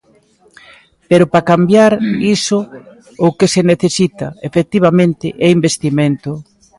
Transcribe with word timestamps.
Pero 1.09 1.25
para 1.31 1.47
cambiar 1.51 1.91
iso 2.35 2.59
o 3.25 3.27
que 3.37 3.47
se 3.53 3.61
necesita, 3.71 4.27
efectivamente, 4.47 5.25
é 5.45 5.47
investimento. 5.57 6.31